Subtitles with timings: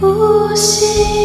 [0.00, 1.15] 呼吸。